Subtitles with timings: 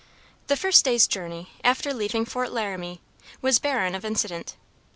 [0.47, 3.01] The first day's journey, after leaving Fort Laramie,
[3.39, 4.55] was barren of incident.